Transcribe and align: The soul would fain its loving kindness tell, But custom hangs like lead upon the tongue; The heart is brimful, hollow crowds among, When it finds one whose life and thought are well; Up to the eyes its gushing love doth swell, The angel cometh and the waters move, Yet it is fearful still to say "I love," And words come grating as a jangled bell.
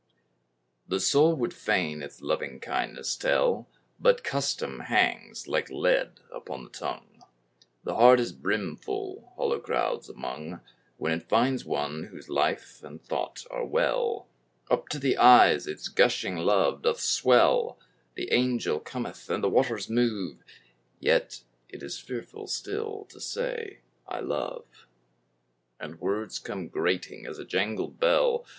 The 0.87 0.99
soul 0.99 1.35
would 1.35 1.53
fain 1.53 2.01
its 2.01 2.23
loving 2.23 2.59
kindness 2.59 3.15
tell, 3.15 3.69
But 3.99 4.23
custom 4.23 4.79
hangs 4.79 5.47
like 5.47 5.69
lead 5.69 6.21
upon 6.33 6.63
the 6.63 6.71
tongue; 6.71 7.21
The 7.83 7.93
heart 7.93 8.19
is 8.19 8.31
brimful, 8.31 9.31
hollow 9.35 9.59
crowds 9.59 10.09
among, 10.09 10.61
When 10.97 11.11
it 11.13 11.29
finds 11.29 11.65
one 11.65 12.05
whose 12.05 12.29
life 12.29 12.81
and 12.83 12.99
thought 12.99 13.45
are 13.51 13.63
well; 13.63 14.27
Up 14.71 14.89
to 14.89 14.97
the 14.97 15.17
eyes 15.19 15.67
its 15.67 15.87
gushing 15.87 16.35
love 16.35 16.81
doth 16.81 16.99
swell, 16.99 17.77
The 18.15 18.31
angel 18.31 18.79
cometh 18.79 19.29
and 19.29 19.43
the 19.43 19.49
waters 19.51 19.87
move, 19.87 20.37
Yet 20.99 21.43
it 21.69 21.83
is 21.83 21.99
fearful 21.99 22.47
still 22.47 23.05
to 23.09 23.19
say 23.21 23.81
"I 24.07 24.21
love," 24.21 24.87
And 25.79 25.99
words 26.01 26.39
come 26.39 26.69
grating 26.69 27.27
as 27.27 27.37
a 27.37 27.45
jangled 27.45 27.99
bell. 27.99 28.47